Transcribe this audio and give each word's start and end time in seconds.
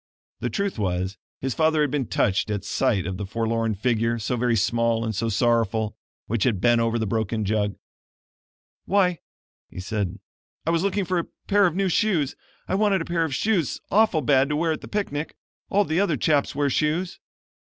The 0.39 0.49
truth 0.49 0.79
was 0.79 1.19
his 1.41 1.53
father 1.53 1.81
had 1.81 1.91
been 1.91 2.07
touched 2.07 2.49
at 2.49 2.65
sight 2.65 3.05
of 3.05 3.17
the 3.17 3.25
forlorn 3.27 3.75
figure, 3.75 4.17
so 4.17 4.35
very 4.35 4.55
small 4.55 5.05
and 5.05 5.13
so 5.13 5.29
sorrowful, 5.29 5.95
which 6.25 6.43
had 6.43 6.59
bent 6.59 6.81
over 6.81 6.97
the 6.97 7.05
broken 7.05 7.45
jug. 7.45 7.75
"Why," 8.85 9.19
he 9.69 9.79
said, 9.79 10.17
"I 10.65 10.71
was 10.71 10.81
looking 10.81 11.05
for 11.05 11.19
a 11.19 11.27
pair 11.45 11.67
of 11.67 11.75
new 11.75 11.87
shoes. 11.87 12.35
I 12.67 12.73
want 12.73 12.99
a 12.99 13.05
pair 13.05 13.23
of 13.23 13.35
shoes 13.35 13.79
awful 13.91 14.23
bad 14.23 14.49
to 14.49 14.55
wear 14.55 14.71
at 14.71 14.81
the 14.81 14.87
picnic. 14.87 15.35
All 15.69 15.85
the 15.85 15.99
other 15.99 16.17
chaps 16.17 16.55
wear 16.55 16.71
shoes." 16.71 17.19